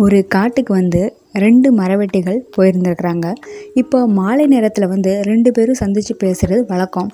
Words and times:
ஒரு 0.00 0.24
காட்டுக்கு 0.28 0.72
வந்து 0.72 1.02
ரெண்டு 1.42 1.68
மரவெட்டிகள் 1.78 2.38
போயிருந்துருக்குறாங்க. 2.56 3.26
இப்போ 3.80 3.98
மாலை 4.18 4.44
நேரத்தில் 4.52 4.86
வந்து 4.92 5.12
ரெண்டு 5.28 5.50
பேரும் 5.56 5.78
சந்தித்து 5.82 6.14
பேசுகிறது 6.22 6.62
வழக்கம். 6.72 7.08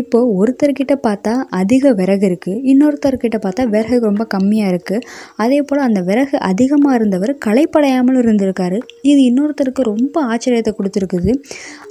இப்போ 0.00 0.18
ஒருத்தர்கிட்ட 0.40 0.94
பார்த்தா 1.06 1.32
அதிக 1.60 1.92
விறகு 2.00 2.26
இருக்குது 2.30 2.60
இன்னொருத்தர்கிட்ட 2.72 3.38
பார்த்தா 3.46 3.64
விறகு 3.74 4.00
ரொம்ப 4.08 4.26
கம்மியாக 4.34 4.72
இருக்குது 4.72 5.06
அதே 5.44 5.60
போல் 5.68 5.84
அந்த 5.88 6.00
விறகு 6.08 6.36
அதிகமாக 6.50 6.96
இருந்தவர் 6.98 7.32
களைப்படையாமல் 7.46 8.20
இருந்திருக்காரு. 8.22 8.80
இது 9.10 9.20
இன்னொருத்தருக்கு 9.30 9.82
ரொம்ப 9.92 10.16
ஆச்சரியத்தை 10.32 10.74
கொடுத்துருக்குது. 10.78 11.32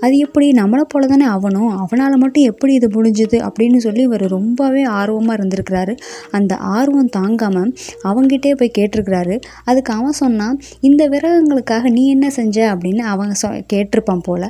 அது 0.03 0.13
எப்படி 0.25 0.47
நம்மளை 0.61 0.85
போல 0.93 1.07
தானே 1.13 1.27
அவனும் 1.37 1.71
அவனால் 1.81 2.19
மட்டும் 2.23 2.47
எப்படி 2.51 2.73
இது 2.79 2.89
முடிஞ்சுது 2.97 3.37
அப்படின்னு 3.47 3.79
சொல்லி 3.87 4.01
இவர் 4.09 4.25
ரொம்பவே 4.37 4.83
ஆர்வமாக 4.99 5.37
இருந்திருக்கிறாரு. 5.39 5.95
அந்த 6.37 6.53
ஆர்வம் 6.77 7.11
தாங்காமல் 7.17 7.71
அவங்ககிட்டே 8.09 8.53
போய் 8.61 8.75
கேட்டிருக்கிறாரு. 8.79 9.35
அதுக்கு 9.69 9.91
அவன் 9.97 10.19
சொன்னால் 10.23 10.57
இந்த 10.89 11.01
அதுக்காக 11.71 11.91
நீ 11.97 12.01
என்ன 12.13 12.27
செஞ்ச 12.37 12.57
அப்படின்னு 12.71 13.03
அவன் 13.11 13.29
சொ 13.41 13.47
கேட்டிருப்பான் 13.71 14.23
போல். 14.25 14.45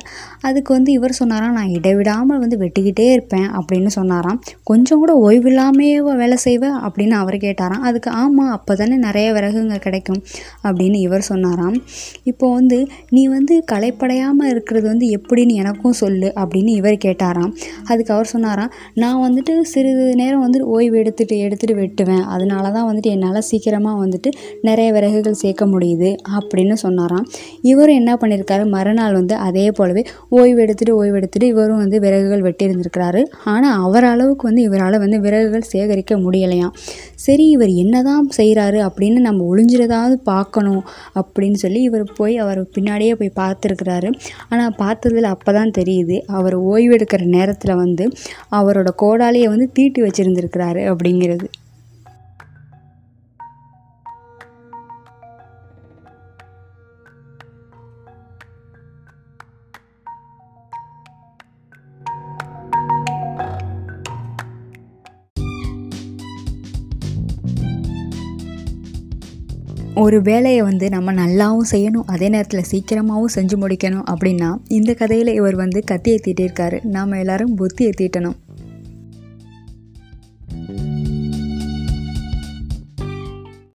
அதுக்கு 0.48 0.70
வந்து 0.76 0.90
இவர் 0.98 1.12
சொன்னாராம் 1.18 1.56
நான் 1.58 1.74
இடைவிடாமல் 1.78 2.40
வந்து 2.42 2.56
வெட்டிக்கிட்டே 2.62 3.06
இருப்பேன் 3.16 3.46
அப்படின்னு 3.58 3.90
சொன்னாராம். 3.96 4.38
கொஞ்சம் 4.70 5.00
கூட 5.02 5.12
ஓய்வில்லாமையே 5.26 5.98
வேலை 6.22 6.36
செய்வேன் 6.46 6.78
அப்படின்னு 6.86 7.14
அவர் 7.20 7.36
கேட்டாராம். 7.44 7.82
அதுக்கு 7.88 8.10
ஆமாம் 8.22 8.50
அப்போ 8.56 8.74
தானே 8.80 8.96
நிறைய 9.06 9.28
விறகுங்க 9.36 9.76
கிடைக்கும் 9.86 10.20
அப்படின்னு 10.66 10.98
இவர் 11.06 11.26
சொன்னாராம். 11.30 11.76
இப்போ 12.32 12.48
வந்து 12.58 12.78
நீ 13.16 13.22
வந்து 13.36 13.56
களைப்படையாமல் 13.72 14.50
இருக்கிறது 14.54 14.86
வந்து 14.92 15.08
எப்படின்னு 15.18 15.54
எனக்கும் 15.62 15.96
சொல்லு 16.02 16.30
அப்படின்னு 16.42 16.74
இவர் 16.80 16.98
கேட்டாராம். 17.06 17.52
அதுக்கு 17.90 18.14
அவர் 18.16 18.32
சொன்னாராம் 18.34 18.72
நான் 19.04 19.22
வந்துட்டு 19.26 19.54
சிறிது 19.74 20.08
நேரம் 20.22 20.44
வந்து 20.46 20.60
ஓய்வு 20.76 20.98
எடுத்துட்டு 21.04 21.38
எடுத்துட்டு 21.46 21.76
வெட்டுவேன். 21.82 22.24
அதனால 22.34 22.64
தான் 22.78 22.88
வந்துட்டு 22.90 23.14
என்னால் 23.16 23.40
சீக்கிரமாக 23.52 23.96
வந்துட்டு 24.04 24.32
நிறைய 24.70 24.88
விறகுகள் 24.98 25.40
சேர்க்க 25.44 25.72
முடியுது 25.76 26.10
அப்படின்னு 26.38 26.70
சொன்னாராம். 26.72 27.10
இவரும் 27.60 27.94
என்ன 27.94 28.18
பண்ணியிருக்காரு 28.20 28.64
மறுநாள் 28.66 29.12
வந்து 29.12 29.34
அதே 29.34 29.70
போலவே 29.70 30.04
ஓய்வு 30.28 30.66
எடுத்துகிட்டு 30.66 30.90
ஓய்வு 30.90 31.28
இவரும் 31.42 31.76
வந்து 31.76 32.00
விறகுகள் 32.00 32.44
வெட்டியிருந்திருக்கிறாரு 32.48 33.24
ஆனால் 33.44 33.82
அவர் 33.82 34.04
அளவுக்கு 34.04 34.48
வந்து 34.48 34.62
இவரால் 34.62 34.98
வந்து 34.98 35.20
விறகுகள் 35.20 35.60
சேகரிக்க 35.60 36.16
முடியலையாம். 36.16 36.72
சரி 37.14 37.48
இவர் 37.48 37.68
என்னதான் 37.68 38.28
செய்கிறாரு 38.36 38.78
அப்படின்னு 38.88 39.20
நம்ம 39.20 39.56
ஒளிஞ்சிரதாவது 39.56 40.14
பார்க்கணும் 40.14 40.82
அப்படின்னு 41.20 41.52
சொல்லி 41.52 41.82
இவர் 41.82 42.04
போய் 42.16 42.36
அவர் 42.36 42.60
பின்னாடியே 42.76 43.14
போய் 43.14 43.32
பார்த்துருக்கிறாரு. 43.36 44.10
ஆனால் 44.48 44.74
பார்த்ததுல 44.78 45.22
அப்போ 45.22 45.52
தான் 45.52 45.70
தெரியுது 45.70 46.18
அவர் 46.26 46.54
ஓய்வு 46.54 46.94
எடுக்கிற 46.96 47.24
நேரத்தில் 47.24 47.74
வந்து 47.74 48.06
அவரோட 48.50 48.88
கோடாலியை 48.96 49.48
வந்து 49.48 49.70
தீட்டி 49.72 50.02
வச்சுருந்துருக்கிறாரு 50.02 50.82
அப்படிங்கிறது. 50.92 51.48
ஒரு 69.96 70.18
வேலையை 70.22 70.60
வந்து 70.62 70.86
நம்ம 70.88 71.12
நல்லாவும் 71.12 71.66
செய்யணும் 71.70 72.06
அதே 72.06 72.28
நேரத்தில் 72.28 72.68
சீக்கிரமாகவும் 72.68 73.32
செஞ்சு 73.34 73.56
முடிக்கணும் 73.56 74.06
அப்படின்னா 74.10 74.48
இந்த 74.68 74.90
கதையில் 74.94 75.30
இவர் 75.34 75.56
வந்து 75.56 75.80
கத்தியை 75.84 76.18
தீட்டியிருக்காரு 76.18 76.78
நாம் 76.86 77.12
எல்லாரும் 77.12 77.52
புத்தியை 77.56 77.92
தீட்டணும் 77.96 78.38